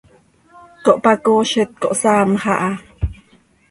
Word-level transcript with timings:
Cohpacoozit, 0.87 1.69
cohsaamx 1.87 2.43
aha. 2.53 2.71